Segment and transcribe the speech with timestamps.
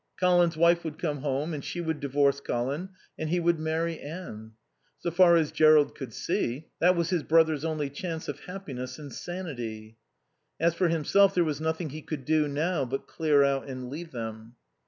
[0.19, 4.53] Colin's wife would come home and she would divorce Colin and he would marry Anne.
[4.97, 9.13] So far as Jerrold could see, that was his brother's only chance of happiness and
[9.13, 9.97] sanity.
[10.59, 14.11] As for himself, there was nothing he could do now but clear out and leave
[14.11, 14.55] them.